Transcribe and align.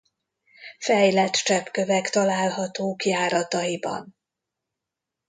Fejlett 0.79 1.35
cseppkövek 1.35 2.09
találhatók 2.09 3.05
járataiban. 3.05 4.15